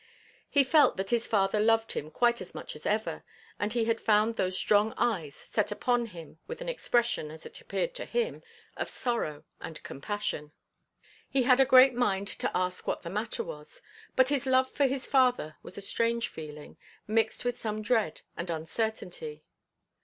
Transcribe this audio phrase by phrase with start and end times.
[0.49, 3.23] He felt that his father loved him quite as much as ever,
[3.59, 7.61] and he had found those strong eyes set upon him with an expression, as it
[7.61, 8.41] appeared to him,
[8.75, 10.53] of sorrow and compassion.
[11.29, 13.83] He had a great mind to ask what the matter was;
[14.15, 18.49] but his love for his father was a strange feeling, mixed with some dread and
[18.49, 19.43] uncertainty.